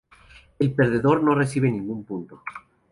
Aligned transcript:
El 0.57 0.73
perdedor 0.73 1.21
no 1.21 1.35
recibe 1.35 1.69
ningún 1.69 2.03
punto. 2.03 2.41